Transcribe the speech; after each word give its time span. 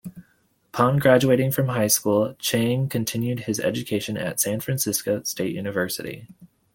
Upon 0.73 0.97
graduating 0.97 1.51
from 1.51 1.67
high 1.67 1.85
school, 1.85 2.33
Chang 2.39 2.89
continued 2.89 3.41
his 3.41 3.59
education 3.59 4.17
at 4.17 4.39
San 4.39 4.59
Francisco 4.59 5.21
State 5.21 5.53
University. 5.53 6.27